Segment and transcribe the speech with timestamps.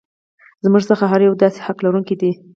[0.63, 2.31] زموږ څخه هر یو د داسې حق لرونکی دی.